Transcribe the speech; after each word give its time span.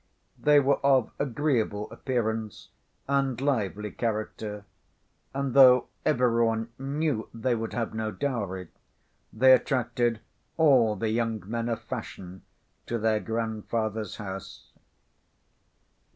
They 0.39 0.59
were 0.59 0.83
of 0.83 1.11
agreeable 1.19 1.87
appearance 1.91 2.69
and 3.07 3.39
lively 3.39 3.91
character, 3.91 4.65
and 5.31 5.53
though 5.53 5.89
every 6.03 6.43
one 6.43 6.69
knew 6.79 7.29
they 7.35 7.53
would 7.53 7.73
have 7.73 7.93
no 7.93 8.09
dowry, 8.09 8.69
they 9.31 9.51
attracted 9.53 10.19
all 10.57 10.95
the 10.95 11.09
young 11.11 11.43
men 11.47 11.69
of 11.69 11.83
fashion 11.83 12.41
to 12.87 12.97
their 12.97 13.19
grandfather's 13.19 14.15
house. 14.15 14.71